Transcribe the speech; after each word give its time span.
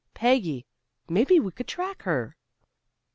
"Peggy, 0.15 0.65
maybe 1.07 1.35
he 1.39 1.51
could 1.51 1.67
track 1.67 2.01
her." 2.01 2.35